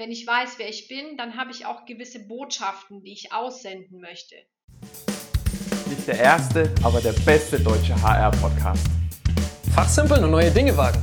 [0.00, 4.00] Wenn ich weiß, wer ich bin, dann habe ich auch gewisse Botschaften, die ich aussenden
[4.00, 4.36] möchte.
[5.88, 8.86] Nicht der erste, aber der beste deutsche HR-Podcast.
[9.74, 11.02] Fachsimpeln und neue Dinge wagen.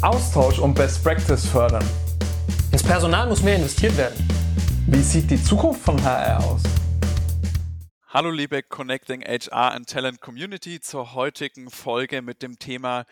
[0.00, 1.84] Austausch und Best Practice fördern.
[2.72, 4.16] Ins Personal muss mehr investiert werden.
[4.86, 6.62] Wie sieht die Zukunft von HR aus?
[8.08, 13.04] Hallo liebe Connecting HR and Talent Community zur heutigen Folge mit dem Thema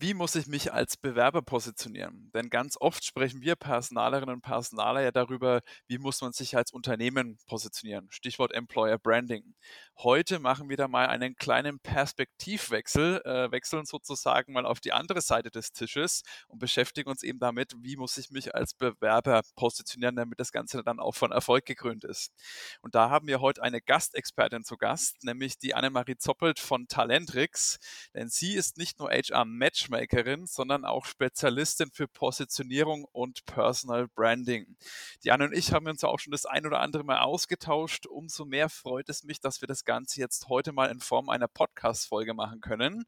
[0.00, 2.30] wie muss ich mich als Bewerber positionieren?
[2.32, 6.72] Denn ganz oft sprechen wir Personalerinnen und Personaler ja darüber, wie muss man sich als
[6.72, 8.06] Unternehmen positionieren.
[8.10, 9.54] Stichwort Employer Branding.
[9.98, 15.20] Heute machen wir da mal einen kleinen Perspektivwechsel, äh, wechseln sozusagen mal auf die andere
[15.20, 20.16] Seite des Tisches und beschäftigen uns eben damit, wie muss ich mich als Bewerber positionieren,
[20.16, 22.32] damit das Ganze dann auch von Erfolg gekrönt ist.
[22.80, 27.78] Und da haben wir heute eine Gastexpertin zu Gast, nämlich die Annemarie Zoppelt von Talentrix,
[28.14, 29.44] denn sie ist nicht nur HR
[29.90, 34.76] Matchmakerin, sondern auch Spezialistin für Positionierung und Personal Branding.
[35.24, 38.06] Die Anne und ich haben uns auch schon das ein oder andere Mal ausgetauscht.
[38.06, 41.48] Umso mehr freut es mich, dass wir das Ganze jetzt heute mal in Form einer
[41.48, 43.04] Podcast-Folge machen können.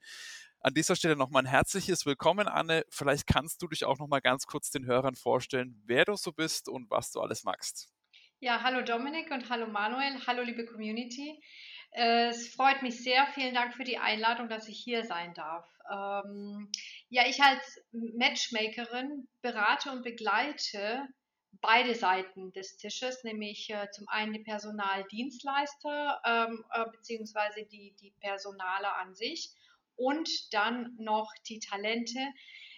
[0.61, 2.85] An dieser Stelle nochmal ein herzliches Willkommen, Anne.
[2.89, 6.69] Vielleicht kannst du dich auch nochmal ganz kurz den Hörern vorstellen, wer du so bist
[6.69, 7.89] und was du alles magst.
[8.39, 10.27] Ja, hallo Dominik und hallo Manuel.
[10.27, 11.41] Hallo liebe Community.
[11.93, 13.27] Es freut mich sehr.
[13.35, 15.67] Vielen Dank für die Einladung, dass ich hier sein darf.
[15.91, 16.71] Ähm,
[17.11, 21.07] ja, ich als Matchmakerin berate und begleite
[21.61, 28.13] beide Seiten des Tisches, nämlich äh, zum einen die Personaldienstleister ähm, äh, beziehungsweise die, die
[28.21, 29.51] Personale an sich
[29.95, 32.19] und dann noch die Talente.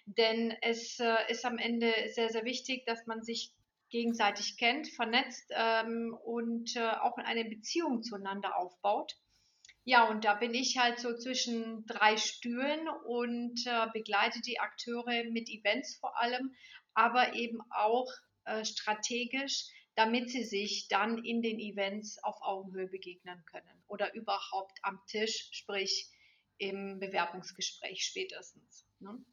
[0.06, 3.54] Denn es äh, ist am Ende sehr, sehr wichtig, dass man sich
[3.94, 9.16] gegenseitig kennt, vernetzt ähm, und äh, auch eine Beziehung zueinander aufbaut.
[9.84, 15.30] Ja, und da bin ich halt so zwischen drei Stühlen und äh, begleite die Akteure
[15.30, 16.52] mit Events vor allem,
[16.94, 18.10] aber eben auch
[18.46, 24.76] äh, strategisch, damit sie sich dann in den Events auf Augenhöhe begegnen können oder überhaupt
[24.82, 26.10] am Tisch, sprich
[26.58, 28.88] im Bewerbungsgespräch spätestens.
[28.98, 29.24] Ne?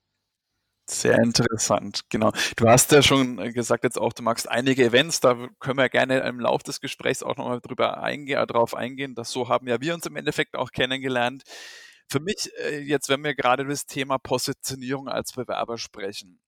[0.91, 2.31] Sehr interessant, genau.
[2.57, 6.19] Du hast ja schon gesagt, jetzt auch, du magst einige Events, da können wir gerne
[6.19, 9.15] im Laufe des Gesprächs auch nochmal drüber eingehen, äh, darauf eingehen.
[9.15, 11.43] Das so haben ja wir uns im Endeffekt auch kennengelernt.
[12.09, 16.41] Für mich, äh, jetzt, wenn wir gerade das Thema Positionierung als Bewerber sprechen,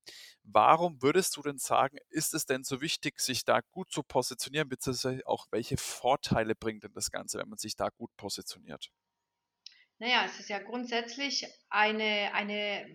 [0.45, 4.67] Warum würdest du denn sagen, ist es denn so wichtig, sich da gut zu positionieren,
[4.67, 8.91] beziehungsweise auch welche Vorteile bringt denn das Ganze, wenn man sich da gut positioniert?
[9.99, 12.85] Naja, es ist ja grundsätzlich eine, eine,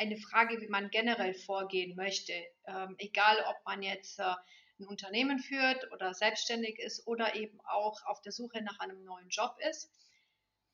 [0.00, 2.32] eine Frage, wie man generell vorgehen möchte.
[2.66, 4.34] Ähm, egal, ob man jetzt äh,
[4.78, 9.28] ein Unternehmen führt oder selbstständig ist oder eben auch auf der Suche nach einem neuen
[9.28, 9.90] Job ist.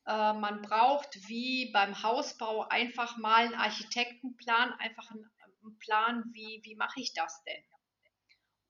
[0.06, 5.28] Äh, man braucht wie beim Hausbau einfach mal einen Architektenplan, einfach einen
[5.66, 7.64] einen Plan, wie, wie mache ich das denn?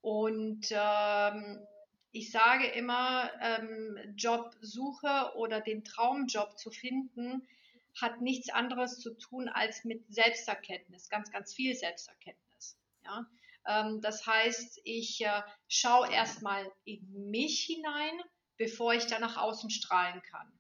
[0.01, 1.67] Und ähm,
[2.13, 7.47] ich sage immer, ähm, Jobsuche oder den Traumjob zu finden,
[8.01, 12.79] hat nichts anderes zu tun als mit Selbsterkenntnis, ganz, ganz viel Selbsterkenntnis.
[13.05, 13.27] Ja?
[13.67, 18.21] Ähm, das heißt, ich äh, schaue erstmal in mich hinein,
[18.57, 20.53] bevor ich dann nach außen strahlen kann.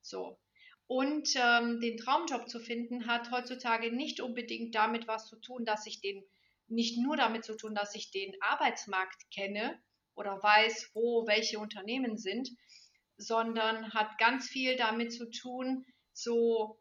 [0.00, 0.38] So.
[0.86, 5.86] Und ähm, den Traumjob zu finden, hat heutzutage nicht unbedingt damit was zu tun, dass
[5.86, 6.22] ich den,
[6.68, 9.80] nicht nur damit zu tun, dass ich den Arbeitsmarkt kenne
[10.14, 12.50] oder weiß, wo welche Unternehmen sind,
[13.16, 16.78] sondern hat ganz viel damit zu tun, so,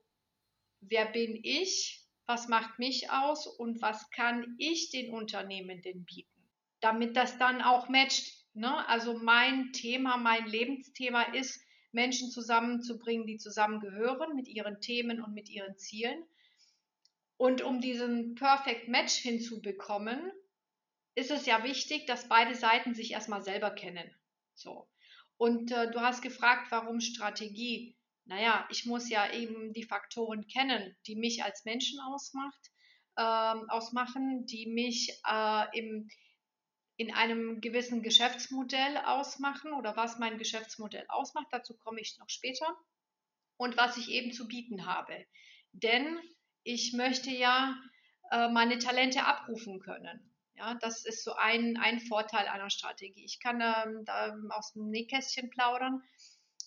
[0.80, 6.50] wer bin ich, was macht mich aus und was kann ich den Unternehmen denn bieten,
[6.80, 8.46] damit das dann auch matcht.
[8.54, 8.88] Ne?
[8.88, 11.62] Also mein Thema, mein Lebensthema ist,
[11.92, 16.24] Menschen zusammenzubringen, die zusammengehören mit ihren Themen und mit ihren Zielen.
[17.38, 20.32] Und um diesen Perfect Match hinzubekommen,
[21.16, 24.10] ist es ja wichtig, dass beide Seiten sich erstmal selber kennen.
[24.56, 24.88] So.
[25.38, 27.96] Und äh, du hast gefragt, warum Strategie?
[28.26, 32.72] Naja, ich muss ja eben die Faktoren kennen, die mich als Menschen ausmacht,
[33.18, 36.08] ähm, ausmachen, die mich äh, im,
[36.98, 41.48] in einem gewissen Geschäftsmodell ausmachen oder was mein Geschäftsmodell ausmacht.
[41.52, 42.78] Dazu komme ich noch später.
[43.58, 45.26] Und was ich eben zu bieten habe.
[45.74, 46.20] Denn
[46.64, 47.78] ich möchte ja
[48.32, 50.34] äh, meine Talente abrufen können.
[50.56, 53.26] Ja, das ist so ein, ein Vorteil einer Strategie.
[53.26, 56.02] Ich kann ähm, da aus dem Nähkästchen plaudern.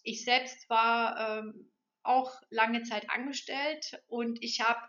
[0.06, 1.72] Ich selbst war ähm,
[2.04, 4.80] auch lange Zeit angestellt und ich habe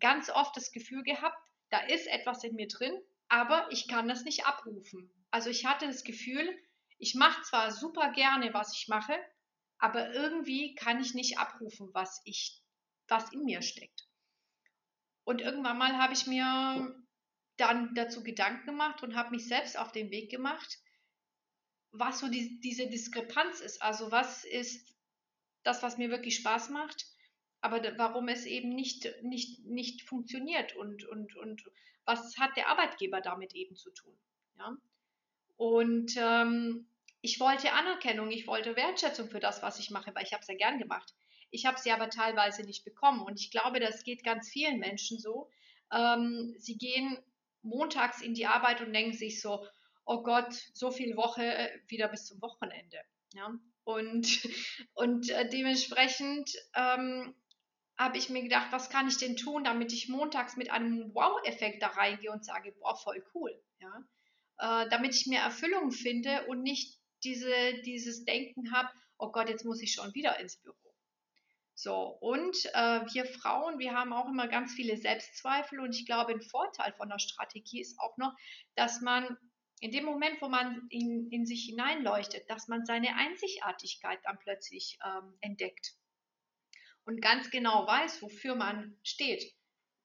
[0.00, 1.38] ganz oft das Gefühl gehabt,
[1.70, 2.92] da ist etwas in mir drin,
[3.28, 5.08] aber ich kann das nicht abrufen.
[5.30, 6.48] Also ich hatte das Gefühl,
[6.98, 9.16] ich mache zwar super gerne, was ich mache,
[9.78, 12.60] aber irgendwie kann ich nicht abrufen, was ich,
[13.06, 14.08] was in mir steckt.
[15.22, 16.96] Und irgendwann mal habe ich mir
[17.58, 20.80] dann dazu Gedanken gemacht und habe mich selbst auf den Weg gemacht,
[21.94, 23.80] was so die, diese Diskrepanz ist.
[23.82, 24.94] Also was ist
[25.62, 27.06] das, was mir wirklich Spaß macht,
[27.60, 31.64] aber warum es eben nicht, nicht, nicht funktioniert und, und, und
[32.04, 34.14] was hat der Arbeitgeber damit eben zu tun.
[34.58, 34.76] Ja?
[35.56, 36.86] Und ähm,
[37.22, 40.48] ich wollte Anerkennung, ich wollte Wertschätzung für das, was ich mache, weil ich habe es
[40.48, 41.14] ja gern gemacht.
[41.50, 45.18] Ich habe sie aber teilweise nicht bekommen und ich glaube, das geht ganz vielen Menschen
[45.18, 45.48] so.
[45.92, 47.16] Ähm, sie gehen
[47.62, 49.64] montags in die Arbeit und denken sich so,
[50.04, 52.98] oh Gott, so viel Woche äh, wieder bis zum Wochenende.
[53.32, 53.52] Ja?
[53.84, 54.48] Und,
[54.94, 57.34] und äh, dementsprechend ähm,
[57.96, 61.82] habe ich mir gedacht, was kann ich denn tun, damit ich montags mit einem Wow-Effekt
[61.82, 63.50] da reingehe und sage, boah, voll cool.
[63.80, 64.84] Ja?
[64.84, 67.52] Äh, damit ich mehr Erfüllung finde und nicht diese,
[67.84, 70.76] dieses Denken habe, oh Gott, jetzt muss ich schon wieder ins Büro.
[71.76, 76.32] So, und äh, wir Frauen, wir haben auch immer ganz viele Selbstzweifel und ich glaube,
[76.32, 78.32] ein Vorteil von der Strategie ist auch noch,
[78.76, 79.36] dass man
[79.80, 84.98] in dem Moment, wo man in, in sich hineinleuchtet, dass man seine Einzigartigkeit dann plötzlich
[85.04, 85.94] ähm, entdeckt
[87.04, 89.54] und ganz genau weiß, wofür man steht.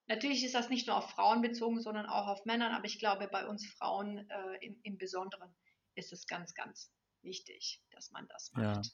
[0.07, 3.27] Natürlich ist das nicht nur auf Frauen bezogen, sondern auch auf Männern, aber ich glaube,
[3.27, 5.55] bei uns Frauen äh, im, im Besonderen
[5.95, 8.85] ist es ganz, ganz wichtig, dass man das macht.
[8.85, 8.91] Ja.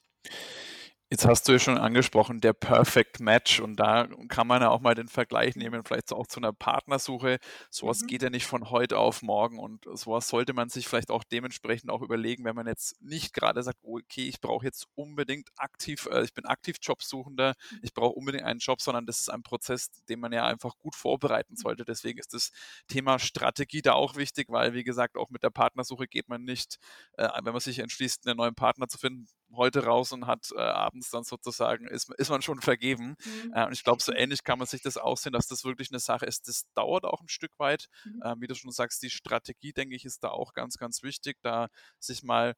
[1.11, 4.81] Jetzt hast du ja schon angesprochen, der Perfect Match und da kann man ja auch
[4.81, 7.37] mal den Vergleich nehmen, vielleicht auch zu einer Partnersuche.
[7.69, 8.07] Sowas mhm.
[8.07, 11.91] geht ja nicht von heute auf morgen und sowas sollte man sich vielleicht auch dementsprechend
[11.91, 16.23] auch überlegen, wenn man jetzt nicht gerade sagt, okay, ich brauche jetzt unbedingt aktiv, äh,
[16.23, 20.19] ich bin aktiv Jobsuchender, ich brauche unbedingt einen Job, sondern das ist ein Prozess, den
[20.19, 21.85] man ja einfach gut vorbereiten sollte.
[21.85, 22.51] Deswegen ist das
[22.87, 26.79] Thema Strategie da auch wichtig, weil wie gesagt, auch mit der Partnersuche geht man nicht,
[27.13, 30.59] äh, wenn man sich entschließt, einen neuen Partner zu finden, heute raus und hat äh,
[30.59, 33.15] abends dann sozusagen, ist, ist man schon vergeben.
[33.25, 33.53] Mhm.
[33.53, 35.99] Äh, und ich glaube, so ähnlich kann man sich das aussehen, dass das wirklich eine
[35.99, 36.47] Sache ist.
[36.47, 37.87] Das dauert auch ein Stück weit.
[38.05, 38.21] Mhm.
[38.21, 41.37] Äh, wie du schon sagst, die Strategie, denke ich, ist da auch ganz, ganz wichtig,
[41.41, 41.67] da
[41.99, 42.55] sich mal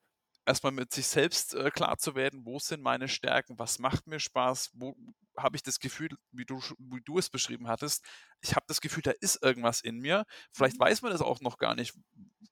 [0.48, 4.20] erstmal mit sich selbst äh, klar zu werden, wo sind meine Stärken, was macht mir
[4.20, 4.96] Spaß, wo
[5.38, 8.04] habe ich das Gefühl, wie du, wie du es beschrieben hattest,
[8.42, 10.26] ich habe das Gefühl, da ist irgendwas in mir.
[10.52, 10.84] Vielleicht mhm.
[10.84, 11.94] weiß man das auch noch gar nicht,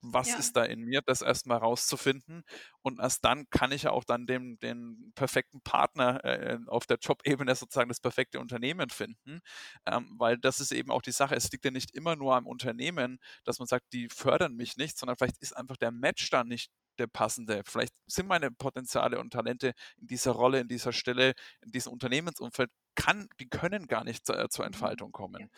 [0.02, 0.38] was ja.
[0.38, 2.44] ist da in mir, das erstmal rauszufinden.
[2.82, 6.98] Und erst dann kann ich ja auch dann den, den perfekten Partner äh, auf der
[6.98, 9.42] Job-Ebene sozusagen das perfekte Unternehmen finden.
[9.86, 11.36] Ähm, weil das ist eben auch die Sache.
[11.36, 14.98] Es liegt ja nicht immer nur am Unternehmen, dass man sagt, die fördern mich nicht,
[14.98, 17.62] sondern vielleicht ist einfach der Match dann nicht der passende.
[17.66, 22.70] Vielleicht sind meine Potenziale und Talente in dieser Rolle, in dieser Stelle, in diesem Unternehmensumfeld,
[22.96, 24.68] kann, die können gar nicht zur, zur mhm.
[24.68, 25.50] Entfaltung kommen.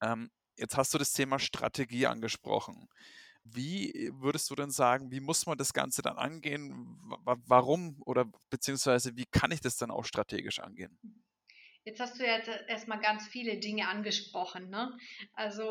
[0.00, 2.88] Ähm, jetzt hast du das Thema Strategie angesprochen.
[3.44, 6.98] Wie würdest du denn sagen, wie muss man das Ganze dann angehen?
[7.24, 10.98] Warum oder beziehungsweise wie kann ich das dann auch strategisch angehen?
[11.84, 14.70] Jetzt hast du ja erstmal ganz viele Dinge angesprochen.
[14.70, 14.96] Ne?
[15.34, 15.62] Also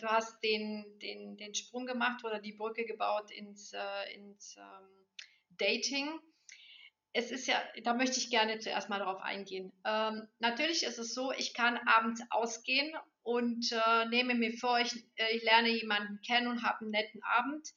[0.00, 5.06] du hast den, den, den Sprung gemacht oder die Brücke gebaut ins, äh, ins ähm,
[5.50, 6.08] Dating.
[7.12, 9.72] Es ist ja, da möchte ich gerne zuerst mal darauf eingehen.
[9.84, 14.94] Ähm, natürlich ist es so, ich kann abends ausgehen und äh, nehme mir vor, ich,
[15.16, 17.68] äh, ich lerne jemanden kennen und habe einen netten Abend.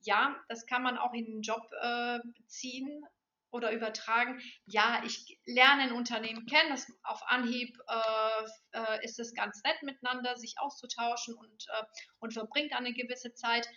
[0.00, 3.04] Ja, das kann man auch in den Job äh, ziehen
[3.56, 9.34] oder übertragen, ja, ich lerne ein Unternehmen kennen, das auf Anhieb äh, äh, ist es
[9.34, 11.82] ganz nett miteinander, sich auszutauschen und, äh,
[12.20, 13.68] und verbringt eine gewisse Zeit.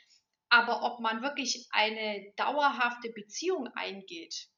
[0.49, 4.49] Aber ob man wirklich eine dauerhafte Beziehung eingeht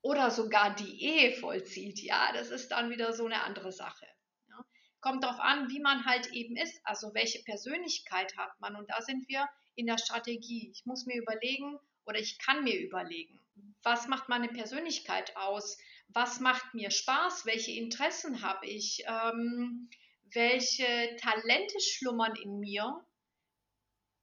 [0.00, 4.06] oder sogar die Ehe vollzieht, ja, das ist dann wieder so eine andere Sache.
[4.48, 4.64] Ja.
[5.00, 8.74] Kommt darauf an, wie man halt eben ist, also welche Persönlichkeit hat man.
[8.74, 10.70] Und da sind wir in der Strategie.
[10.72, 13.41] Ich muss mir überlegen oder ich kann mir überlegen,
[13.82, 15.78] was macht meine Persönlichkeit aus?
[16.08, 17.46] Was macht mir Spaß?
[17.46, 19.04] Welche Interessen habe ich?
[19.06, 19.88] Ähm,
[20.34, 23.04] welche Talente schlummern in mir?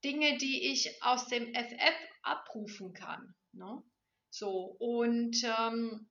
[0.03, 3.35] Dinge, die ich aus dem FF abrufen kann.
[3.51, 3.83] Ne?
[4.29, 6.09] So, und ähm,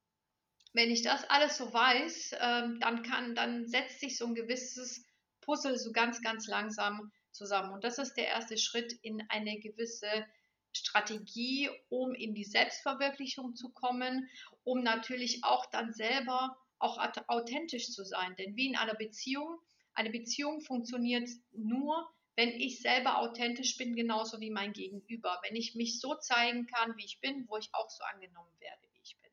[0.72, 5.06] wenn ich das alles so weiß, ähm, dann kann, dann setzt sich so ein gewisses
[5.40, 7.72] Puzzle so ganz, ganz langsam zusammen.
[7.72, 10.26] Und das ist der erste Schritt in eine gewisse
[10.72, 14.28] Strategie, um in die Selbstverwirklichung zu kommen,
[14.64, 18.36] um natürlich auch dann selber auch authentisch zu sein.
[18.36, 19.58] Denn wie in einer Beziehung,
[19.94, 25.40] eine Beziehung funktioniert nur, wenn ich selber authentisch bin, genauso wie mein Gegenüber.
[25.42, 28.82] Wenn ich mich so zeigen kann, wie ich bin, wo ich auch so angenommen werde,
[28.92, 29.32] wie ich bin.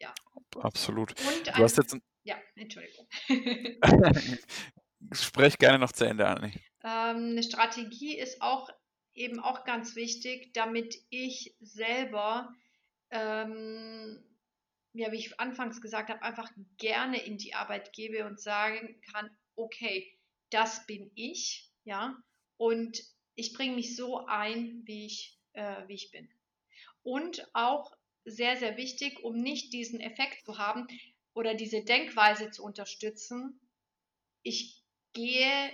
[0.00, 0.12] Ja.
[0.60, 1.10] Absolut.
[1.20, 3.06] Und du ein, hast jetzt ja, Entschuldigung.
[5.12, 6.52] Sprech gerne noch zu Ende, Anni.
[6.82, 8.70] Ähm, eine Strategie ist auch
[9.14, 12.54] eben auch ganz wichtig, damit ich selber,
[13.10, 14.22] ähm,
[14.92, 19.30] ja, wie ich anfangs gesagt habe, einfach gerne in die Arbeit gebe und sagen kann,
[19.56, 20.12] okay,
[20.50, 22.16] das bin ich, ja,
[22.56, 23.02] und
[23.34, 26.28] ich bringe mich so ein, wie ich, äh, wie ich bin.
[27.02, 27.92] Und auch
[28.24, 30.86] sehr, sehr wichtig, um nicht diesen Effekt zu haben
[31.34, 33.60] oder diese Denkweise zu unterstützen,
[34.42, 35.72] ich gehe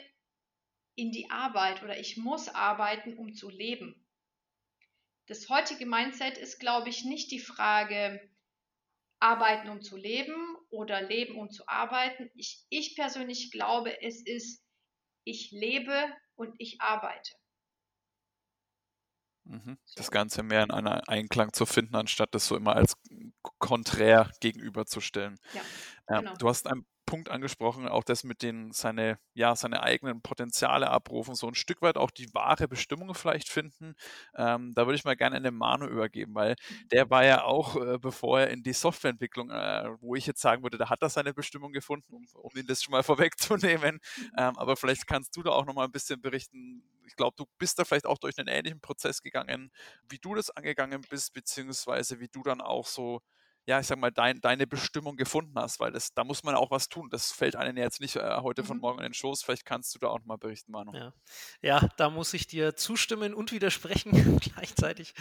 [1.01, 4.07] in die Arbeit oder ich muss arbeiten, um zu leben.
[5.27, 8.21] Das heutige Mindset ist, glaube ich, nicht die Frage,
[9.19, 12.31] arbeiten, um zu leben oder leben, um zu arbeiten.
[12.35, 14.63] Ich, ich persönlich glaube, es ist,
[15.25, 17.33] ich lebe und ich arbeite.
[19.45, 19.79] Mhm.
[19.97, 22.95] Das Ganze mehr in einer Einklang zu finden, anstatt das so immer als
[23.59, 25.39] konträr gegenüberzustellen.
[25.55, 25.63] Ja,
[26.09, 26.35] ähm, genau.
[26.37, 31.35] Du hast einen Punkt angesprochen, auch das mit den seine, ja, seine eigenen Potenziale abrufen,
[31.35, 33.95] so ein Stück weit auch die wahre Bestimmung vielleicht finden.
[34.37, 36.55] Ähm, da würde ich mal gerne an den Manu übergeben, weil
[36.93, 40.63] der war ja auch, äh, bevor er in die Softwareentwicklung, äh, wo ich jetzt sagen
[40.63, 43.03] würde, da hat er seine Bestimmung gefunden, um, um ihn das schon mal
[43.83, 43.99] vorwegzunehmen.
[44.39, 46.85] Ähm, aber vielleicht kannst du da auch noch mal ein bisschen berichten.
[47.09, 49.73] Ich glaube, du bist da vielleicht auch durch einen ähnlichen Prozess gegangen,
[50.09, 53.21] wie du das angegangen bist, beziehungsweise wie du dann auch so
[53.71, 56.73] ja, ich sag mal, dein, deine Bestimmung gefunden hast, weil das, da muss man auch
[56.73, 57.09] was tun.
[57.09, 58.81] Das fällt einem jetzt nicht äh, heute von mhm.
[58.81, 59.45] morgen in den Schoß.
[59.45, 60.93] Vielleicht kannst du da auch noch mal berichten, Manu.
[60.93, 61.15] Ja.
[61.63, 65.15] ja, da muss ich dir zustimmen und widersprechen gleichzeitig.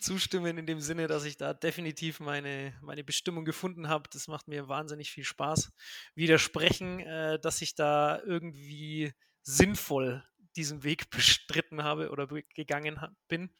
[0.00, 4.08] Zustimmen in dem Sinne, dass ich da definitiv meine, meine Bestimmung gefunden habe.
[4.12, 5.72] Das macht mir wahnsinnig viel Spaß.
[6.14, 13.50] Widersprechen, äh, dass ich da irgendwie sinnvoll diesen Weg bestritten habe oder gegangen bin.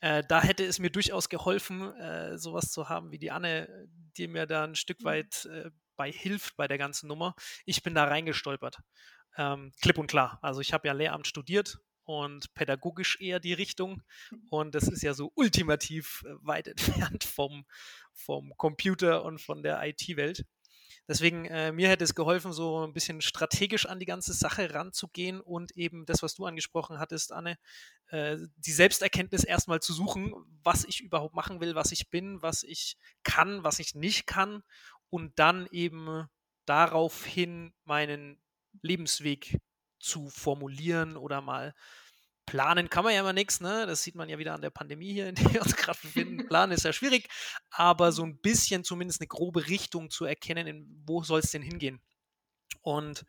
[0.00, 4.28] Äh, da hätte es mir durchaus geholfen, äh, sowas zu haben wie die Anne, die
[4.28, 5.04] mir da ein Stück mhm.
[5.04, 7.34] weit äh, bei hilft bei der ganzen Nummer.
[7.66, 8.78] Ich bin da reingestolpert.
[9.36, 10.38] Ähm, klipp und klar.
[10.42, 14.02] Also ich habe ja Lehramt studiert und pädagogisch eher die Richtung.
[14.48, 17.66] Und das ist ja so ultimativ äh, weit entfernt vom,
[18.12, 20.46] vom Computer und von der IT-Welt.
[21.10, 25.40] Deswegen, äh, mir hätte es geholfen, so ein bisschen strategisch an die ganze Sache ranzugehen
[25.40, 27.58] und eben das, was du angesprochen hattest, Anne,
[28.10, 32.62] äh, die Selbsterkenntnis erstmal zu suchen, was ich überhaupt machen will, was ich bin, was
[32.62, 34.62] ich kann, was ich nicht kann
[35.08, 36.28] und dann eben
[36.64, 38.40] daraufhin meinen
[38.80, 39.58] Lebensweg
[39.98, 41.74] zu formulieren oder mal
[42.50, 43.86] planen kann man ja immer nichts, ne?
[43.86, 46.44] Das sieht man ja wieder an der Pandemie hier, in der wir uns gerade befinden.
[46.48, 47.28] Planen ist ja schwierig,
[47.70, 51.62] aber so ein bisschen zumindest eine grobe Richtung zu erkennen, in, wo soll es denn
[51.62, 52.02] hingehen.
[52.82, 53.24] Und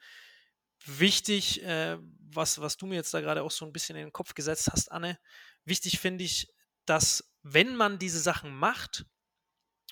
[0.85, 1.99] wichtig, äh,
[2.33, 4.71] was, was du mir jetzt da gerade auch so ein bisschen in den Kopf gesetzt
[4.71, 5.19] hast, Anne,
[5.65, 6.47] wichtig finde ich,
[6.87, 9.05] dass wenn man diese Sachen macht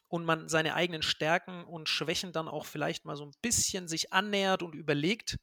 [0.07, 4.11] und man seine eigenen Stärken und Schwächen dann auch vielleicht mal so ein bisschen sich
[4.11, 5.37] annähert und überlegt,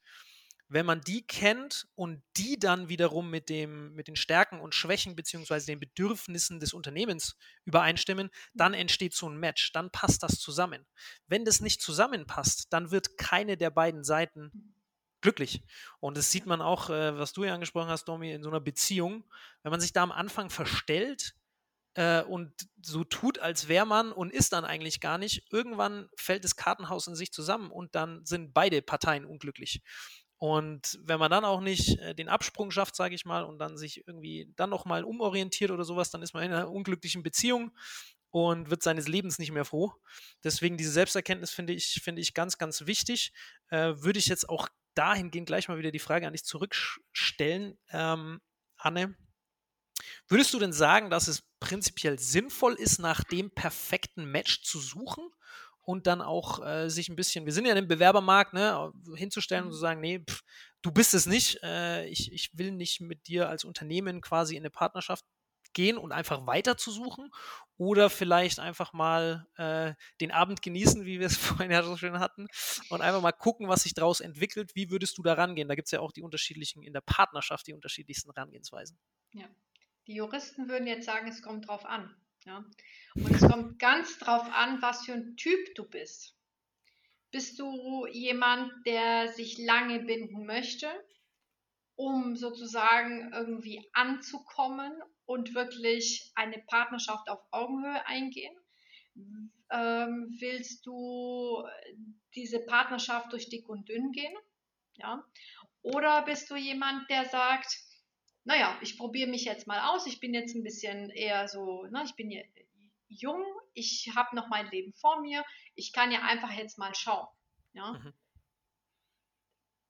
[0.69, 5.15] wenn man die kennt und die dann wiederum mit, dem, mit den Stärken und Schwächen
[5.15, 10.85] beziehungsweise den Bedürfnissen des Unternehmens übereinstimmen, dann entsteht so ein Match, dann passt das zusammen.
[11.29, 14.75] Wenn das nicht zusammenpasst, dann wird keine der beiden Seiten
[15.21, 15.63] glücklich.
[16.01, 18.61] Und das sieht man auch, äh, was du ja angesprochen hast, Domi, in so einer
[18.61, 19.25] Beziehung.
[19.63, 21.35] Wenn man sich da am Anfang verstellt,
[21.97, 26.45] äh, und so tut, als wäre man und ist dann eigentlich gar nicht, irgendwann fällt
[26.45, 29.83] das Kartenhaus in sich zusammen und dann sind beide Parteien unglücklich.
[30.39, 33.79] Und wenn man dann auch nicht äh, den Absprung schafft, sage ich mal, und dann
[33.79, 37.73] sich irgendwie dann nochmal umorientiert oder sowas, dann ist man in einer unglücklichen Beziehung
[38.31, 39.95] und wird seines Lebens nicht mehr froh.
[40.45, 43.33] Deswegen diese Selbsterkenntnis finde ich, finde ich ganz, ganz wichtig.
[43.69, 48.41] Äh, würde ich jetzt auch dahingehend gleich mal wieder die Frage an dich zurückstellen, ähm,
[48.77, 49.17] Anne.
[50.29, 55.31] Würdest du denn sagen, dass es prinzipiell sinnvoll ist, nach dem perfekten Match zu suchen?
[55.87, 59.73] Und dann auch äh, sich ein bisschen, wir sind ja im Bewerbermarkt, ne, hinzustellen und
[59.73, 60.43] zu sagen, nee, pff,
[60.83, 64.63] du bist es nicht, äh, ich, ich will nicht mit dir als Unternehmen quasi in
[64.63, 65.25] eine Partnerschaft
[65.75, 67.31] gehen und einfach weiter zu suchen
[67.77, 72.19] oder vielleicht einfach mal äh, den Abend genießen, wie wir es vorhin ja so schön
[72.19, 72.49] hatten
[72.91, 74.75] und einfach mal gucken, was sich daraus entwickelt.
[74.75, 75.69] Wie würdest du da rangehen?
[75.69, 78.99] Da gibt es ja auch die unterschiedlichen, in der Partnerschaft die unterschiedlichsten Herangehensweisen.
[79.35, 79.47] Ja,
[80.09, 82.13] die Juristen würden jetzt sagen, es kommt drauf an.
[82.47, 82.65] Ja?
[83.17, 86.35] Und es kommt ganz drauf an, was für ein Typ du bist.
[87.33, 90.89] Bist du jemand, der sich lange binden möchte,
[91.97, 94.93] um sozusagen irgendwie anzukommen
[95.25, 98.57] und wirklich eine Partnerschaft auf Augenhöhe eingehen?
[99.71, 101.65] Ähm, willst du
[102.35, 104.35] diese Partnerschaft durch dick und dünn gehen?
[104.95, 105.25] Ja?
[105.83, 107.86] Oder bist du jemand, der sagt,
[108.47, 110.07] naja, ich probiere mich jetzt mal aus.
[110.07, 112.33] Ich bin jetzt ein bisschen eher so, ne, ich bin
[113.09, 115.45] jung, ich habe noch mein Leben vor mir.
[115.75, 117.27] Ich kann ja einfach jetzt mal schauen.
[117.73, 117.93] Ja.
[117.93, 118.13] Mhm.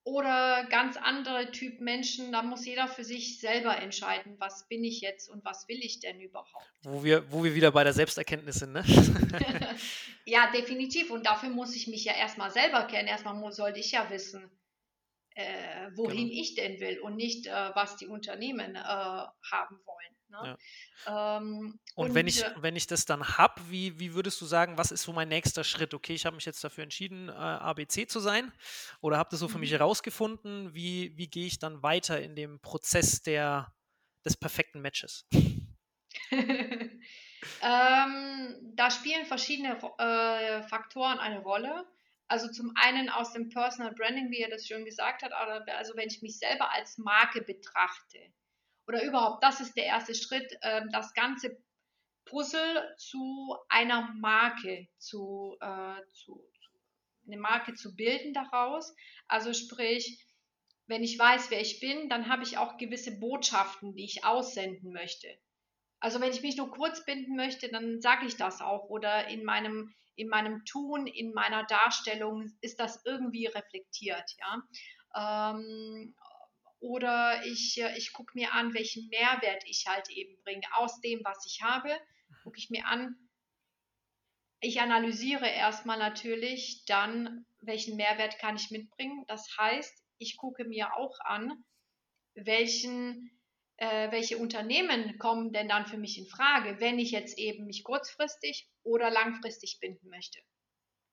[0.04, 5.00] Oder ganz andere Typ Menschen, da muss jeder für sich selber entscheiden, was bin ich
[5.00, 6.70] jetzt und was will ich denn überhaupt.
[6.82, 8.84] Wo wir, wo wir wieder bei der Selbsterkenntnis sind, ne?
[10.25, 11.10] ja, definitiv.
[11.10, 13.08] Und dafür muss ich mich ja erstmal selber kennen.
[13.08, 14.48] Erstmal sollte ich ja wissen,
[15.37, 16.40] äh, wohin genau.
[16.40, 20.16] ich denn will und nicht, äh, was die Unternehmen äh, haben wollen.
[20.28, 20.57] Ne?
[21.05, 21.37] Ja.
[21.37, 24.47] Ähm, und, und, wenn ich, äh wenn ich das dann habe, wie, wie würdest du
[24.47, 25.93] sagen, was ist so mein nächster Schritt?
[25.93, 28.50] Okay, ich habe mich jetzt dafür entschieden, äh, ABC zu sein
[29.02, 29.76] oder habe das so für mich mhm.
[29.76, 30.75] herausgefunden.
[30.75, 33.75] Wie, wie gehe ich dann weiter in dem Prozess der,
[34.25, 35.26] des perfekten Matches?
[36.33, 37.00] ähm,
[38.75, 41.85] da spielen verschiedene äh, Faktoren eine Rolle.
[42.28, 46.09] Also zum einen aus dem Personal Branding, wie er das schon gesagt hat, also wenn
[46.09, 48.18] ich mich selber als Marke betrachte
[48.88, 51.56] oder überhaupt, das ist der erste Schritt, ähm, das ganze
[52.25, 56.45] Puzzle zu einer Marke zu, äh, zu,
[57.26, 58.95] eine Marke zu bilden daraus.
[59.28, 60.26] Also sprich,
[60.87, 64.92] wenn ich weiß, wer ich bin, dann habe ich auch gewisse Botschaften, die ich aussenden
[64.92, 65.28] möchte.
[66.00, 68.88] Also wenn ich mich nur kurz binden möchte, dann sage ich das auch.
[68.91, 75.55] Oder in meinem, in meinem Tun, in meiner Darstellung ist das irgendwie reflektiert, ja.
[75.55, 76.15] Ähm,
[76.79, 81.45] oder ich, ich gucke mir an, welchen Mehrwert ich halt eben bringe aus dem, was
[81.47, 81.99] ich habe.
[82.43, 83.17] Gucke ich mir an.
[84.61, 89.25] Ich analysiere erstmal natürlich dann, welchen Mehrwert kann ich mitbringen.
[89.26, 91.65] Das heißt, ich gucke mir auch an,
[92.35, 93.31] welchen
[93.76, 97.85] äh, welche Unternehmen kommen denn dann für mich in Frage, wenn ich jetzt eben mich
[97.85, 100.38] kurzfristig oder langfristig binden möchte.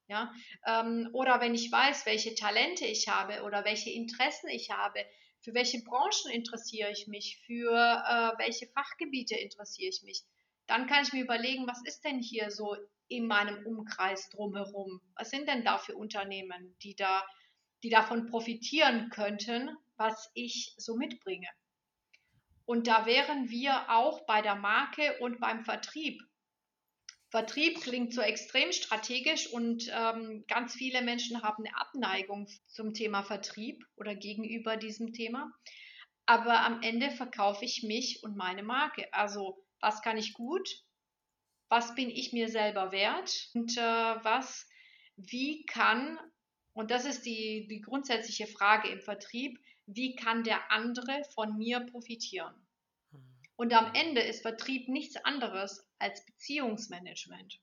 [0.08, 0.34] Ja,
[0.66, 5.00] ähm, oder wenn ich weiß, welche Talente ich habe oder welche Interessen ich habe,
[5.42, 10.24] für welche Branchen interessiere ich mich, für äh, welche Fachgebiete interessiere ich mich,
[10.68, 12.76] dann kann ich mir überlegen, was ist denn hier so
[13.08, 15.02] in meinem Umkreis drumherum?
[15.16, 17.26] Was sind denn da für Unternehmen, die da,
[17.84, 21.48] die davon profitieren könnten, was ich so mitbringe?
[22.66, 26.22] Und da wären wir auch bei der Marke und beim Vertrieb.
[27.30, 33.24] Vertrieb klingt so extrem strategisch und ähm, ganz viele Menschen haben eine Abneigung zum Thema
[33.24, 35.52] Vertrieb oder gegenüber diesem Thema.
[36.28, 39.12] Aber am Ende verkaufe ich mich und meine Marke.
[39.14, 40.70] Also was kann ich gut?
[41.70, 43.50] Was bin ich mir selber wert?
[43.56, 44.70] Und äh, was,
[45.16, 46.20] wie kann,
[46.74, 51.82] und das ist die, die grundsätzliche Frage im Vertrieb, wie kann der andere von mir
[51.82, 52.54] profitieren.
[53.12, 53.24] Hm.
[53.56, 57.60] Und am Ende ist Vertrieb nichts anderes als Beziehungsmanagement.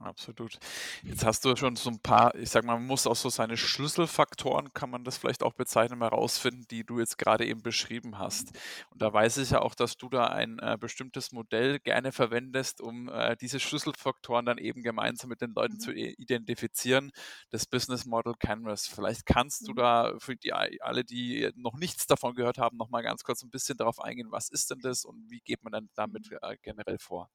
[0.00, 0.60] Absolut.
[1.02, 3.56] Jetzt hast du schon so ein paar, ich sag mal, man muss auch so seine
[3.56, 8.16] Schlüsselfaktoren, kann man das vielleicht auch bezeichnen, mal rausfinden, die du jetzt gerade eben beschrieben
[8.16, 8.56] hast.
[8.90, 12.80] Und da weiß ich ja auch, dass du da ein äh, bestimmtes Modell gerne verwendest,
[12.80, 15.80] um äh, diese Schlüsselfaktoren dann eben gemeinsam mit den Leuten mhm.
[15.80, 17.10] zu identifizieren,
[17.50, 18.86] das Business Model Canvas.
[18.86, 19.76] Vielleicht kannst du mhm.
[19.76, 23.50] da für die, alle, die noch nichts davon gehört haben, noch mal ganz kurz ein
[23.50, 26.38] bisschen darauf eingehen, was ist denn das und wie geht man dann damit mhm.
[26.40, 27.28] äh, generell vor?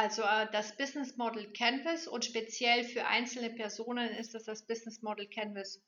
[0.00, 5.02] Also äh, das Business Model Canvas und speziell für einzelne Personen ist das das Business
[5.02, 5.78] Model Canvas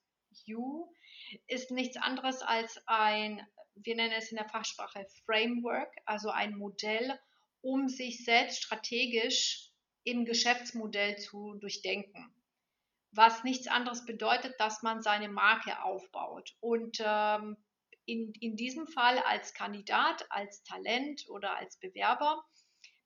[0.49, 0.93] U,
[1.47, 3.41] ist nichts anderes als ein,
[3.75, 7.19] wir nennen es in der Fachsprache Framework, also ein Modell,
[7.63, 9.71] um sich selbst strategisch
[10.05, 12.35] im Geschäftsmodell zu durchdenken.
[13.13, 16.55] Was nichts anderes bedeutet, dass man seine Marke aufbaut.
[16.61, 17.57] Und ähm,
[18.05, 22.45] in, in diesem Fall als Kandidat, als Talent oder als Bewerber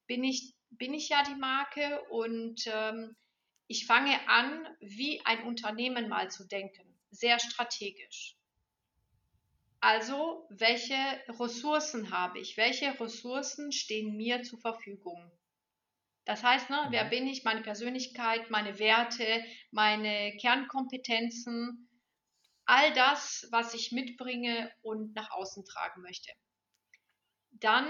[0.08, 3.16] bin ich bin ich ja die Marke und ähm,
[3.66, 8.36] ich fange an, wie ein Unternehmen mal zu denken, sehr strategisch.
[9.80, 10.96] Also, welche
[11.28, 12.56] Ressourcen habe ich?
[12.56, 15.30] Welche Ressourcen stehen mir zur Verfügung?
[16.24, 17.10] Das heißt, ne, wer mhm.
[17.10, 21.88] bin ich, meine Persönlichkeit, meine Werte, meine Kernkompetenzen,
[22.64, 26.32] all das, was ich mitbringe und nach außen tragen möchte.
[27.52, 27.86] Dann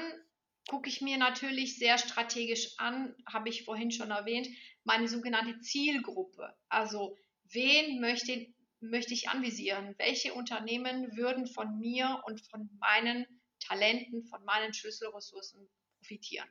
[0.69, 4.49] gucke ich mir natürlich sehr strategisch an, habe ich vorhin schon erwähnt,
[4.85, 6.55] meine sogenannte Zielgruppe.
[6.69, 8.47] Also wen möchte,
[8.81, 9.95] möchte ich anvisieren?
[9.99, 13.27] Welche Unternehmen würden von mir und von meinen
[13.61, 16.49] Talenten, von meinen Schlüsselressourcen profitieren?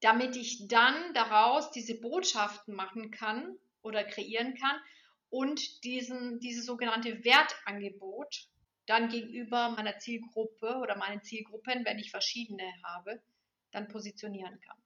[0.00, 4.80] Damit ich dann daraus diese Botschaften machen kann oder kreieren kann
[5.30, 8.48] und diesen, dieses sogenannte Wertangebot
[8.86, 13.22] dann gegenüber meiner Zielgruppe oder meinen Zielgruppen, wenn ich verschiedene habe,
[13.70, 14.82] dann positionieren kann.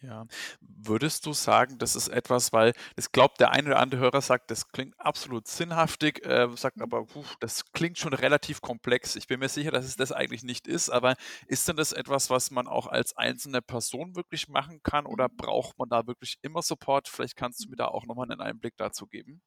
[0.00, 0.26] Ja,
[0.60, 4.48] würdest du sagen, das ist etwas, weil es glaubt, der eine oder andere Hörer sagt,
[4.52, 6.84] das klingt absolut sinnhaftig, äh, sagt mhm.
[6.84, 9.16] aber, puh, das klingt schon relativ komplex.
[9.16, 11.16] Ich bin mir sicher, dass es das eigentlich nicht ist, aber
[11.48, 15.36] ist denn das etwas, was man auch als einzelne Person wirklich machen kann oder mhm.
[15.36, 17.08] braucht man da wirklich immer Support?
[17.08, 17.78] Vielleicht kannst du mir mhm.
[17.78, 19.42] da auch nochmal einen Einblick dazu geben.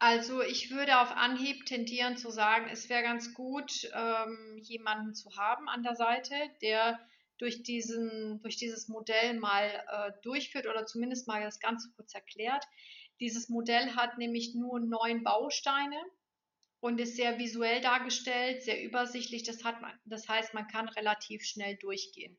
[0.00, 5.36] Also ich würde auf Anhieb tendieren zu sagen, es wäre ganz gut, ähm, jemanden zu
[5.36, 7.00] haben an der Seite, der
[7.38, 12.64] durch, diesen, durch dieses Modell mal äh, durchführt oder zumindest mal das Ganze kurz erklärt.
[13.20, 16.00] Dieses Modell hat nämlich nur neun Bausteine
[16.80, 19.42] und ist sehr visuell dargestellt, sehr übersichtlich.
[19.42, 22.38] Das, hat man, das heißt, man kann relativ schnell durchgehen.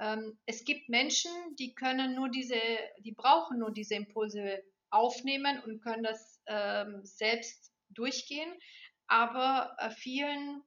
[0.00, 1.30] Ähm, es gibt Menschen,
[1.60, 2.60] die können nur diese,
[2.98, 8.52] die brauchen nur diese Impulse aufnehmen und können das ähm, selbst durchgehen.
[9.06, 10.62] Aber äh, vielen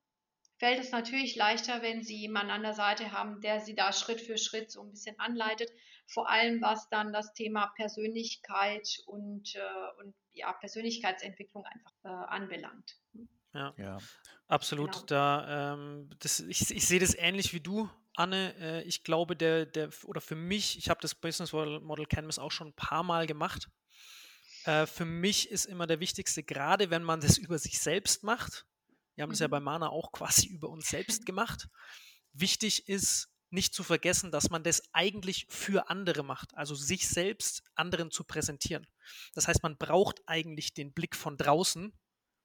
[0.57, 4.21] fällt es natürlich leichter, wenn sie jemanden an der Seite haben, der sie da Schritt
[4.21, 5.71] für Schritt so ein bisschen anleitet.
[6.07, 12.97] Vor allem was dann das Thema Persönlichkeit und, äh, und ja, Persönlichkeitsentwicklung einfach äh, anbelangt.
[13.53, 13.97] Ja, ja.
[14.47, 14.91] absolut.
[14.91, 15.05] Genau.
[15.07, 18.53] Da, ähm, das, ich, ich sehe das ähnlich wie du, Anne.
[18.59, 22.51] Äh, ich glaube, der, der, oder für mich, ich habe das Business Model Canvas auch
[22.51, 23.69] schon ein paar Mal gemacht.
[24.65, 28.65] Äh, für mich ist immer der wichtigste, gerade wenn man das über sich selbst macht.
[29.15, 29.33] Wir haben mhm.
[29.33, 31.67] das ja bei Mana auch quasi über uns selbst gemacht.
[32.33, 37.63] Wichtig ist, nicht zu vergessen, dass man das eigentlich für andere macht, also sich selbst
[37.75, 38.87] anderen zu präsentieren.
[39.33, 41.93] Das heißt, man braucht eigentlich den Blick von draußen,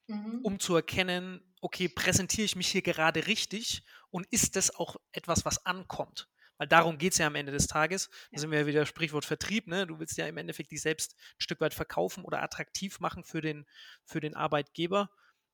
[0.09, 0.41] mhm.
[0.43, 5.45] um zu erkennen, okay, präsentiere ich mich hier gerade richtig und ist das auch etwas,
[5.45, 6.29] was ankommt?
[6.59, 8.11] Weil darum geht es ja am Ende des Tages.
[8.33, 9.67] Da sind wir ja wieder Sprichwort Vertrieb.
[9.67, 9.87] Ne?
[9.87, 13.41] Du willst ja im Endeffekt dich selbst ein Stück weit verkaufen oder attraktiv machen für
[13.41, 13.67] den,
[14.05, 15.11] für den Arbeitgeber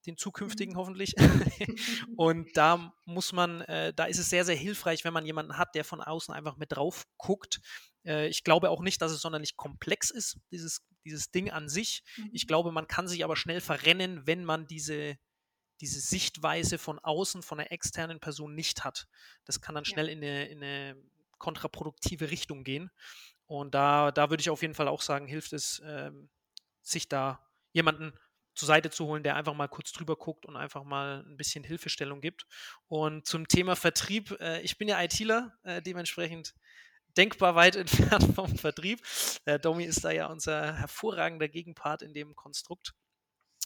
[0.06, 0.78] den zukünftigen mhm.
[0.78, 1.14] hoffentlich.
[2.16, 5.74] und da muss man, äh, da ist es sehr, sehr hilfreich, wenn man jemanden hat,
[5.74, 7.60] der von außen einfach mit drauf guckt.
[8.04, 12.02] Äh, ich glaube auch nicht, dass es sonderlich komplex ist, dieses, dieses Ding an sich.
[12.16, 12.30] Mhm.
[12.32, 15.16] Ich glaube, man kann sich aber schnell verrennen, wenn man diese,
[15.82, 19.08] diese Sichtweise von außen, von einer externen Person nicht hat.
[19.44, 20.12] Das kann dann schnell ja.
[20.12, 20.96] in, eine, in eine
[21.38, 22.90] kontraproduktive Richtung gehen.
[23.46, 26.30] Und da, da würde ich auf jeden Fall auch sagen, hilft es, ähm,
[26.82, 28.12] sich da jemanden
[28.54, 31.64] zur Seite zu holen, der einfach mal kurz drüber guckt und einfach mal ein bisschen
[31.64, 32.46] Hilfestellung gibt.
[32.86, 36.54] Und zum Thema Vertrieb, äh, ich bin ja ITler, äh, dementsprechend
[37.16, 37.74] denkbar weit
[38.14, 39.02] entfernt vom Vertrieb.
[39.46, 42.94] Der Domi ist da ja unser hervorragender Gegenpart in dem Konstrukt.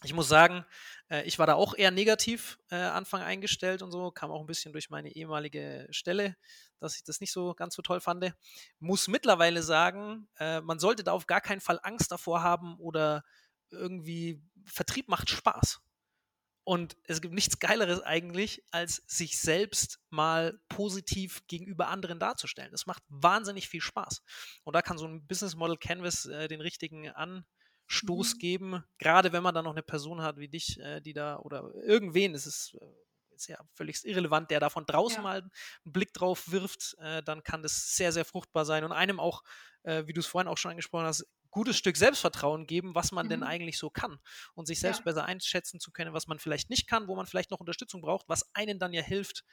[0.06, 0.64] Ich muss sagen,
[1.10, 4.46] äh, ich war da auch eher negativ äh, Anfang eingestellt und so, kam auch ein
[4.46, 6.36] bisschen durch meine ehemalige Stelle,
[6.78, 8.32] dass ich das nicht so ganz so toll fand.
[8.78, 13.24] Muss mittlerweile sagen, äh, man sollte da auf gar keinen Fall Angst davor haben oder
[13.70, 15.80] irgendwie, Vertrieb macht Spaß.
[16.62, 22.72] Und es gibt nichts Geileres eigentlich, als sich selbst mal positiv gegenüber anderen darzustellen.
[22.72, 24.22] Es macht wahnsinnig viel Spaß.
[24.62, 27.44] Und da kann so ein Business Model Canvas äh, den richtigen Anstoß
[28.34, 28.38] mhm.
[28.38, 28.84] geben.
[28.98, 32.34] Gerade wenn man dann noch eine Person hat wie dich, äh, die da oder irgendwen,
[32.34, 35.22] es ist, äh, ist ja völlig irrelevant, der da von draußen ja.
[35.22, 35.50] mal einen
[35.84, 39.42] Blick drauf wirft, äh, dann kann das sehr, sehr fruchtbar sein und einem auch,
[39.88, 41.24] wie du es vorhin auch schon angesprochen hast,
[41.56, 43.30] gutes Stück Selbstvertrauen geben, was man mhm.
[43.30, 44.18] denn eigentlich so kann
[44.54, 45.04] und sich selbst ja.
[45.04, 48.28] besser einschätzen zu können, was man vielleicht nicht kann, wo man vielleicht noch Unterstützung braucht,
[48.28, 49.44] was einen dann ja hilft,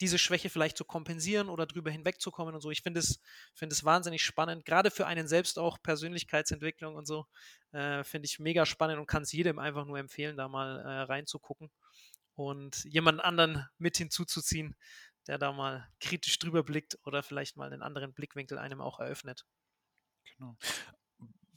[0.00, 2.70] diese Schwäche vielleicht zu kompensieren oder drüber hinwegzukommen und so.
[2.70, 3.20] Ich finde es,
[3.54, 7.26] find es wahnsinnig spannend, gerade für einen selbst auch Persönlichkeitsentwicklung und so,
[7.72, 11.02] äh, finde ich mega spannend und kann es jedem einfach nur empfehlen, da mal äh,
[11.02, 11.70] reinzugucken
[12.34, 14.76] und jemanden anderen mit hinzuzuziehen,
[15.26, 19.44] der da mal kritisch drüber blickt oder vielleicht mal einen anderen Blickwinkel einem auch eröffnet.
[20.36, 20.56] Genau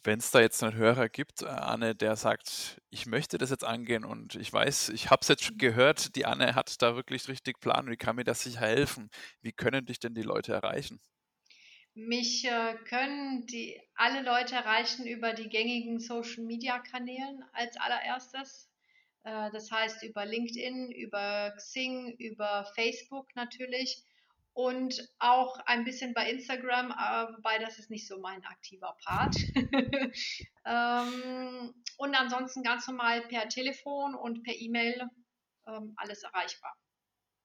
[0.03, 3.63] wenn es da jetzt einen Hörer gibt, äh, Anne, der sagt, ich möchte das jetzt
[3.63, 7.27] angehen und ich weiß, ich habe es jetzt schon gehört, die Anne hat da wirklich
[7.27, 9.09] richtig Plan und wie kann mir das sicher helfen?
[9.41, 10.99] Wie können dich denn die Leute erreichen?
[11.95, 18.69] Mich äh, können die alle Leute erreichen über die gängigen Social Media Kanälen als allererstes.
[19.23, 24.03] Äh, das heißt über LinkedIn, über Xing, über Facebook natürlich
[24.53, 29.35] und auch ein bisschen bei Instagram, äh, wobei das ist nicht so mein aktiver Part.
[30.65, 35.09] ähm, und ansonsten ganz normal per Telefon und per E-Mail
[35.67, 36.75] ähm, alles erreichbar.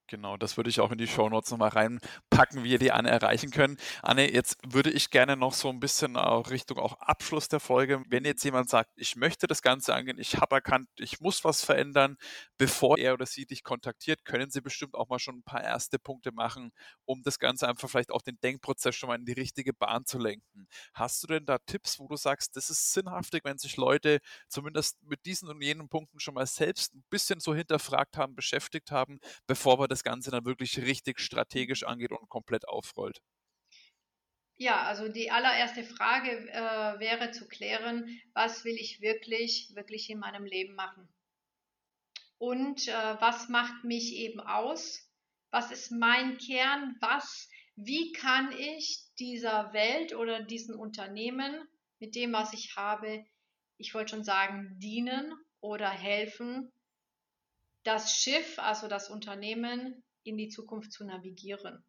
[0.08, 3.50] Genau, das würde ich auch in die Shownotes nochmal reinpacken, wie ihr die Anne erreichen
[3.50, 3.80] könnt.
[4.02, 8.02] Anne, jetzt würde ich gerne noch so ein bisschen auch Richtung auch Abschluss der Folge,
[8.08, 11.64] wenn jetzt jemand sagt, ich möchte das Ganze angehen, ich habe erkannt, ich muss was
[11.64, 12.16] verändern,
[12.58, 15.98] bevor er oder sie dich kontaktiert, können sie bestimmt auch mal schon ein paar erste
[15.98, 16.70] Punkte machen,
[17.06, 20.18] um das Ganze einfach vielleicht auch den Denkprozess schon mal in die richtige Bahn zu
[20.18, 20.66] lenken.
[20.92, 25.02] Hast du denn da Tipps, wo du sagst, das ist sinnhaftig, wenn sich Leute zumindest
[25.02, 29.18] mit diesen und jenen Punkten schon mal selbst ein bisschen so hinterfragt haben, beschäftigt haben,
[29.46, 33.20] bevor wir das Ganze dann wirklich richtig strategisch angeht und komplett aufrollt?
[34.56, 40.18] Ja, also die allererste Frage äh, wäre zu klären, was will ich wirklich, wirklich in
[40.18, 41.08] meinem Leben machen?
[42.38, 45.10] Und äh, was macht mich eben aus?
[45.50, 46.96] Was ist mein Kern?
[47.00, 51.66] Was, wie kann ich dieser Welt oder diesen Unternehmen
[51.98, 53.24] mit dem, was ich habe,
[53.76, 56.70] ich wollte schon sagen, dienen oder helfen,
[57.84, 61.84] das Schiff, also das Unternehmen, in die Zukunft zu navigieren.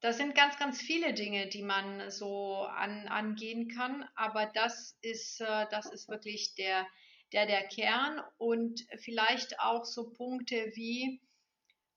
[0.00, 5.40] das sind ganz, ganz viele Dinge, die man so an, angehen kann, aber das ist,
[5.40, 6.86] äh, das ist wirklich der,
[7.32, 11.20] der, der Kern und vielleicht auch so Punkte wie,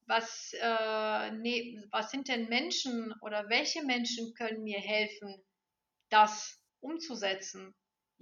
[0.05, 5.41] was, äh, nee, was sind denn Menschen oder welche Menschen können mir helfen,
[6.09, 7.73] das umzusetzen?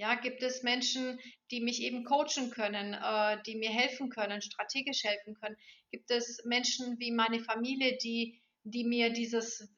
[0.01, 1.19] Ja, gibt es Menschen,
[1.51, 5.55] die mich eben coachen können, äh, die mir helfen können, strategisch helfen können?
[5.91, 9.69] Gibt es Menschen wie meine Familie, die die mir dieses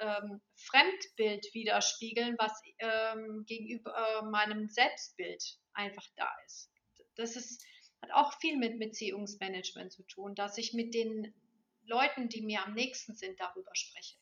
[0.00, 6.72] ähm, Fremdbild widerspiegeln, was ähm, gegenüber äh, meinem Selbstbild einfach da ist.
[7.14, 7.64] Das ist,
[8.02, 11.32] hat auch viel mit Beziehungsmanagement zu tun, dass ich mit den
[11.84, 14.16] Leuten, die mir am nächsten sind, darüber spreche.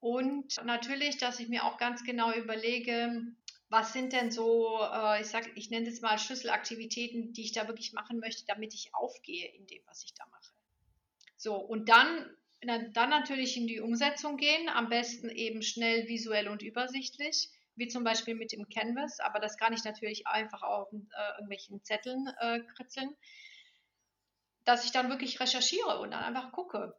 [0.00, 3.22] Und natürlich, dass ich mir auch ganz genau überlege,
[3.68, 7.66] was sind denn so, äh, ich sag, ich nenne es mal Schlüsselaktivitäten, die ich da
[7.66, 10.52] wirklich machen möchte, damit ich aufgehe in dem, was ich da mache.
[11.36, 16.62] So, und dann dann natürlich in die Umsetzung gehen, am besten eben schnell, visuell und
[16.62, 21.32] übersichtlich, wie zum Beispiel mit dem Canvas, aber das kann ich natürlich einfach auf äh,
[21.32, 23.14] irgendwelchen Zetteln äh, kritzeln,
[24.64, 26.96] dass ich dann wirklich recherchiere und dann einfach gucke,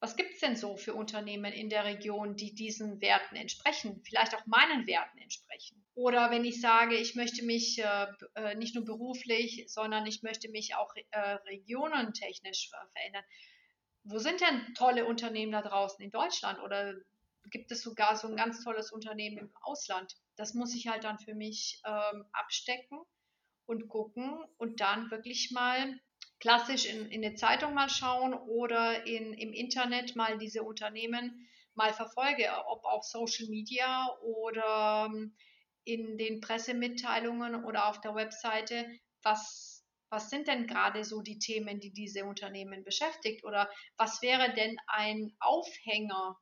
[0.00, 4.34] was gibt es denn so für Unternehmen in der Region, die diesen Werten entsprechen, vielleicht
[4.34, 5.83] auch meinen Werten entsprechen.
[5.94, 10.48] Oder wenn ich sage, ich möchte mich äh, äh nicht nur beruflich, sondern ich möchte
[10.48, 13.24] mich auch äh, regionentechnisch verändern,
[14.02, 16.94] wo sind denn tolle Unternehmen da draußen in Deutschland oder
[17.50, 20.16] gibt es sogar so ein ganz tolles Unternehmen im Ausland?
[20.36, 23.00] Das muss ich halt dann für mich ähm, abstecken
[23.66, 25.98] und gucken und dann wirklich mal
[26.40, 31.92] klassisch in, in eine Zeitung mal schauen oder in, im Internet mal diese Unternehmen mal
[31.92, 35.34] verfolge, ob auf Social Media oder ähm,
[35.84, 38.86] in den Pressemitteilungen oder auf der Webseite,
[39.22, 39.74] was
[40.14, 43.44] was sind denn gerade so die Themen, die diese Unternehmen beschäftigt?
[43.44, 46.38] Oder was wäre denn ein Aufhänger,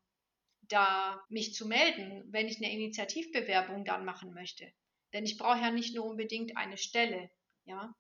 [0.69, 4.71] da mich zu melden, wenn ich eine Initiativbewerbung dann machen möchte?
[5.15, 7.31] Denn ich brauche ja nicht nur unbedingt eine Stelle,
[7.65, 7.95] ja,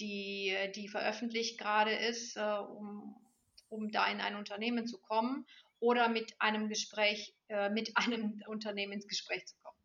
[0.00, 3.14] die, die veröffentlicht gerade ist, äh, um,
[3.68, 5.46] um da in ein Unternehmen zu kommen
[5.78, 9.81] oder mit einem Gespräch, äh, mit einem Unternehmen ins Gespräch zu kommen.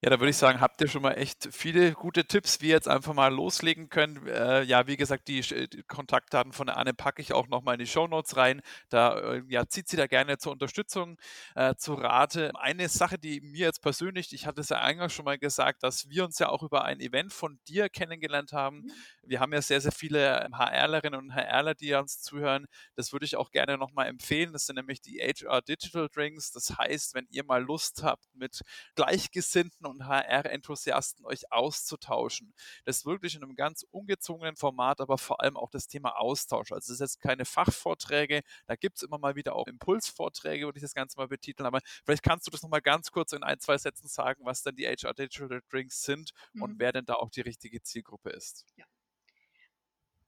[0.00, 2.74] Ja, da würde ich sagen, habt ihr schon mal echt viele gute Tipps, wie ihr
[2.74, 4.28] jetzt einfach mal loslegen könnt.
[4.28, 7.80] Äh, ja, wie gesagt, die, die, Kontaktdaten von der Anne packe ich auch nochmal in
[7.80, 8.62] die Show Notes rein.
[8.90, 11.18] Da äh, ja, zieht sie da gerne zur Unterstützung
[11.56, 12.52] äh, zu Rate.
[12.54, 16.08] Eine Sache, die mir jetzt persönlich, ich hatte es ja eingangs schon mal gesagt, dass
[16.08, 18.82] wir uns ja auch über ein Event von dir kennengelernt haben.
[18.82, 18.92] Mhm.
[19.22, 22.66] Wir haben ja sehr, sehr viele HRlerinnen und HRler, die uns zuhören.
[22.94, 24.52] Das würde ich auch gerne nochmal empfehlen.
[24.52, 26.52] Das sind nämlich die HR Digital Drinks.
[26.52, 28.60] Das heißt, wenn ihr mal Lust habt, mit
[28.94, 32.54] Gleichgesinnten und HR-Enthusiasten euch auszutauschen.
[32.84, 36.72] Das ist wirklich in einem ganz ungezwungenen Format, aber vor allem auch das Thema Austausch.
[36.72, 40.78] Also es ist jetzt keine Fachvorträge, da gibt es immer mal wieder auch Impulsvorträge, würde
[40.78, 43.58] ich das Ganze mal betiteln, aber vielleicht kannst du das nochmal ganz kurz in ein,
[43.60, 46.62] zwei Sätzen sagen, was denn die HR Digital Drinks sind mhm.
[46.62, 48.66] und wer denn da auch die richtige Zielgruppe ist.
[48.76, 48.84] Ja.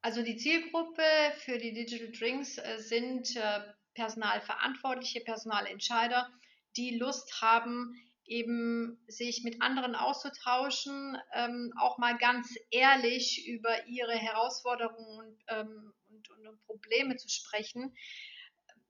[0.03, 1.03] Also die Zielgruppe
[1.45, 3.61] für die Digital Drinks äh, sind äh,
[3.95, 6.31] Personalverantwortliche, Personalentscheider,
[6.77, 7.95] die Lust haben,
[8.31, 15.93] eben sich mit anderen auszutauschen, ähm, auch mal ganz ehrlich über ihre Herausforderungen und, ähm,
[16.09, 17.93] und, und, Probleme zu sprechen.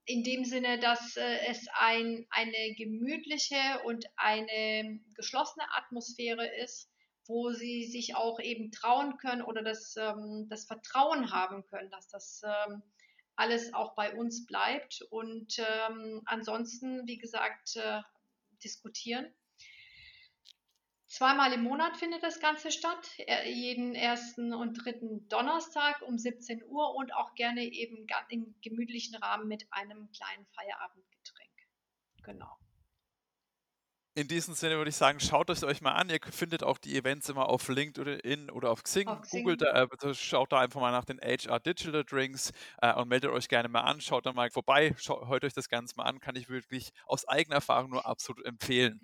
[0.05, 6.90] In dem Sinne, dass äh, es ein, eine gemütliche und eine geschlossene Atmosphäre ist,
[7.26, 12.09] wo sie sich auch eben trauen können oder das, ähm, das Vertrauen haben können, dass
[12.09, 12.83] das ähm,
[13.37, 15.00] alles auch bei uns bleibt.
[15.11, 18.03] Und ähm, ansonsten, wie gesagt, äh,
[18.61, 19.33] diskutieren.
[21.07, 23.11] Zweimal im Monat findet das Ganze statt,
[23.44, 29.49] jeden ersten und dritten Donnerstag um 17 Uhr und auch gerne eben im gemütlichen Rahmen
[29.49, 31.51] mit einem kleinen Feierabendgetränk.
[32.23, 32.57] Genau.
[34.20, 36.11] In diesem Sinne würde ich sagen, schaut es euch mal an.
[36.11, 39.09] Ihr findet auch die Events immer auf LinkedIn oder auf Xing.
[39.09, 39.44] Auf Xing.
[39.44, 42.52] Googelt, äh, schaut da einfach mal nach den HR Digital Drinks
[42.83, 44.02] äh, und meldet euch gerne mal an.
[44.02, 46.20] Schaut da mal vorbei, schaut, hört euch das Ganze mal an.
[46.20, 49.00] Kann ich wirklich aus eigener Erfahrung nur absolut empfehlen.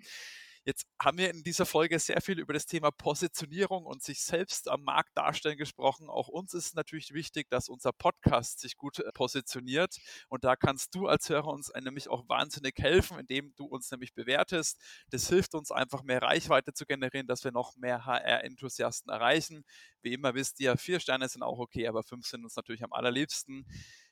[0.67, 4.67] Jetzt haben wir in dieser Folge sehr viel über das Thema Positionierung und sich selbst
[4.67, 6.09] am Markt darstellen gesprochen.
[6.09, 9.95] Auch uns ist natürlich wichtig, dass unser Podcast sich gut äh, positioniert.
[10.27, 14.13] Und da kannst du als Hörer uns nämlich auch wahnsinnig helfen, indem du uns nämlich
[14.13, 14.77] bewertest.
[15.09, 19.63] Das hilft uns einfach mehr Reichweite zu generieren, dass wir noch mehr HR-Enthusiasten erreichen.
[20.01, 22.91] Wie immer wisst ihr, vier Sterne sind auch okay, aber fünf sind uns natürlich am
[22.91, 23.65] allerliebsten.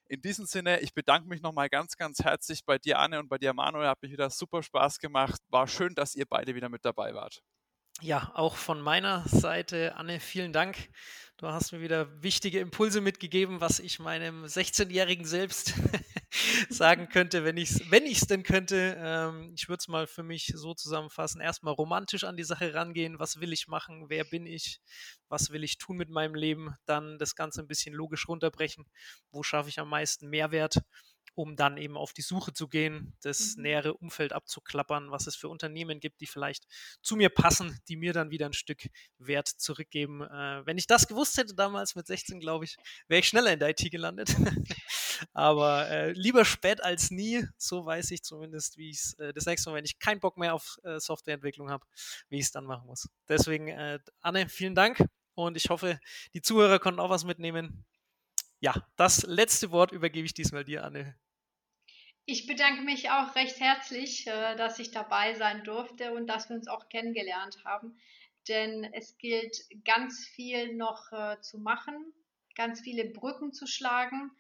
[0.08, 3.38] In diesem Sinne, ich bedanke mich nochmal ganz, ganz herzlich bei dir, Anne, und bei
[3.38, 3.88] dir, Manuel.
[3.88, 5.42] Hat mich wieder super Spaß gemacht.
[5.50, 7.42] War schön, dass ihr beide wieder mit dabei wart.
[8.02, 10.90] Ja, auch von meiner Seite, Anne, vielen Dank.
[11.38, 15.74] Du hast mir wieder wichtige Impulse mitgegeben, was ich meinem 16-jährigen Selbst
[16.70, 18.96] sagen könnte, wenn ich es wenn denn könnte.
[18.98, 21.42] Ähm, ich würde es mal für mich so zusammenfassen.
[21.42, 23.20] Erstmal romantisch an die Sache rangehen.
[23.20, 24.06] Was will ich machen?
[24.08, 24.80] Wer bin ich?
[25.28, 26.74] Was will ich tun mit meinem Leben?
[26.86, 28.86] Dann das Ganze ein bisschen logisch runterbrechen.
[29.30, 30.78] Wo schaffe ich am meisten Mehrwert?
[31.36, 33.64] Um dann eben auf die Suche zu gehen, das mhm.
[33.64, 36.66] nähere Umfeld abzuklappern, was es für Unternehmen gibt, die vielleicht
[37.02, 40.22] zu mir passen, die mir dann wieder ein Stück Wert zurückgeben.
[40.22, 43.60] Äh, wenn ich das gewusst hätte damals mit 16, glaube ich, wäre ich schneller in
[43.60, 44.36] der IT gelandet.
[45.34, 49.46] Aber äh, lieber spät als nie, so weiß ich zumindest, wie ich es äh, das
[49.46, 51.86] nächste Mal, wenn ich keinen Bock mehr auf äh, Softwareentwicklung habe,
[52.30, 53.10] wie ich es dann machen muss.
[53.28, 56.00] Deswegen, äh, Anne, vielen Dank und ich hoffe,
[56.34, 57.86] die Zuhörer konnten auch was mitnehmen.
[58.60, 61.16] Ja, das letzte Wort übergebe ich diesmal dir, Anne.
[62.26, 66.56] Ich bedanke mich auch recht herzlich, äh, dass ich dabei sein durfte und dass wir
[66.56, 67.98] uns auch kennengelernt haben.
[68.48, 72.14] Denn es gilt ganz viel noch äh, zu machen,
[72.56, 74.32] ganz viele Brücken zu schlagen.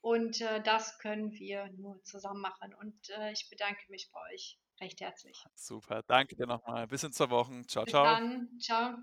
[0.00, 2.74] Und äh, das können wir nur zusammen machen.
[2.74, 2.94] Und
[3.32, 5.42] ich bedanke mich bei euch recht herzlich.
[5.54, 6.86] Super, danke dir nochmal.
[6.86, 7.66] Bis in zwei Wochen.
[7.66, 8.04] Ciao, Bis ciao.
[8.04, 8.58] Dann.
[8.58, 8.96] Ciao.